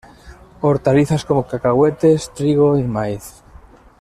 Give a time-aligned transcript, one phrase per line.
[0.61, 3.43] Hortalizas como cacahuetes, trigo y maíz.